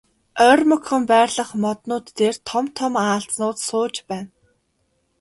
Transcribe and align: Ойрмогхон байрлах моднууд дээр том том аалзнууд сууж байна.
Ойрмогхон 0.49 1.03
байрлах 1.11 1.51
моднууд 1.63 2.05
дээр 2.17 2.35
том 2.49 2.65
том 2.77 2.93
аалзнууд 3.05 3.57
сууж 3.67 3.95
байна. 4.09 4.29